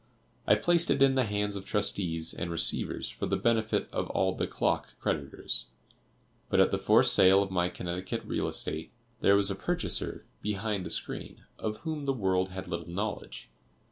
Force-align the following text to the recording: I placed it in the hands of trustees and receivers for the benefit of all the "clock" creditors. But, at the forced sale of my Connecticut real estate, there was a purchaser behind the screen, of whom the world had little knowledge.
I 0.47 0.55
placed 0.55 0.89
it 0.89 1.03
in 1.03 1.13
the 1.13 1.25
hands 1.25 1.55
of 1.55 1.63
trustees 1.67 2.33
and 2.33 2.49
receivers 2.49 3.11
for 3.11 3.27
the 3.27 3.37
benefit 3.37 3.87
of 3.91 4.09
all 4.09 4.33
the 4.33 4.47
"clock" 4.47 4.95
creditors. 4.99 5.67
But, 6.49 6.59
at 6.59 6.71
the 6.71 6.79
forced 6.79 7.13
sale 7.13 7.43
of 7.43 7.51
my 7.51 7.69
Connecticut 7.69 8.23
real 8.25 8.47
estate, 8.47 8.91
there 9.19 9.35
was 9.35 9.51
a 9.51 9.55
purchaser 9.55 10.25
behind 10.41 10.87
the 10.87 10.89
screen, 10.89 11.43
of 11.59 11.77
whom 11.81 12.05
the 12.05 12.13
world 12.13 12.49
had 12.49 12.67
little 12.67 12.89
knowledge. 12.89 13.51